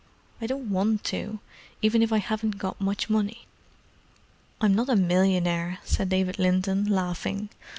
[0.41, 1.37] I don't want to,
[1.83, 3.45] even if I haven't got much money."
[4.59, 7.49] "I'm not a millionaire," said David Linton, laughing.